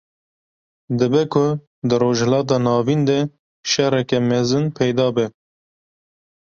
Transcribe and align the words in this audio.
Dibe 0.97 1.21
ku 1.31 1.45
di 1.87 1.95
rojhilata 2.01 2.57
navîn 2.65 3.01
de 3.09 3.17
şereke 3.71 4.17
mezin 4.29 4.65
peyda 4.75 5.07
be 5.15 5.25